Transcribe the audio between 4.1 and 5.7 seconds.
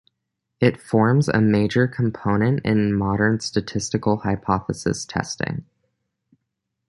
hypothesis testing.